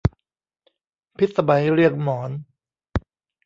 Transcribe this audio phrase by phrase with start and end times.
[1.17, 2.31] พิสมัยเรียงหมอน